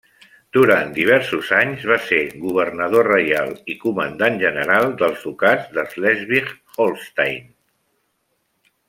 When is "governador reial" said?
2.45-3.53